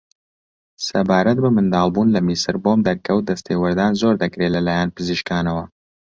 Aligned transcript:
سەبارەت 0.85 1.37
بە 1.43 1.49
منداڵبوون 1.57 2.07
لە 2.15 2.19
میسر 2.27 2.55
بۆم 2.63 2.79
دەرکەوت 2.87 3.23
دەستێوەردان 3.29 3.91
زۆر 4.01 4.15
دەکرێ 4.23 4.47
لە 4.55 4.61
لایەن 4.67 4.89
پزیشکانەوە 4.95 5.63